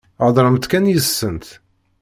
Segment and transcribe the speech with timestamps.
[0.25, 1.47] Heḍṛemt kan yid-sent.